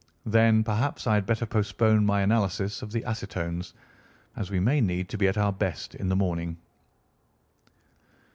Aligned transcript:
Then 0.25 0.63
perhaps 0.63 1.05
I 1.05 1.13
had 1.13 1.27
better 1.27 1.45
postpone 1.45 2.07
my 2.07 2.21
analysis 2.21 2.81
of 2.81 2.91
the 2.91 3.03
acetones, 3.05 3.73
as 4.35 4.49
we 4.49 4.59
may 4.59 4.81
need 4.81 5.09
to 5.09 5.17
be 5.19 5.27
at 5.27 5.37
our 5.37 5.53
best 5.53 5.93
in 5.93 6.09
the 6.09 6.15
morning." 6.15 6.57